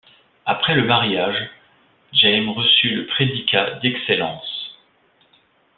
Après 0.47 0.73
le 0.73 0.85
mariage, 0.87 1.37
Jaime 2.11 2.49
reçut 2.49 2.89
le 2.89 3.05
prédicat 3.05 3.75
d'excellence. 3.83 4.75